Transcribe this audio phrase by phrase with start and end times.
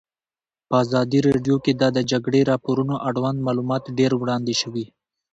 [0.67, 4.85] په ازادي راډیو کې د د جګړې راپورونه اړوند معلومات ډېر وړاندې شوي.